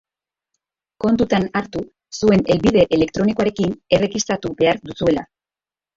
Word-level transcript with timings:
Kontutan 1.05 1.43
hartu 1.59 1.83
zuen 2.21 2.43
helbide 2.53 2.85
elektronikoarekin 2.99 3.79
erregistratu 3.99 4.53
behar 4.63 4.81
duzuela. 4.91 5.29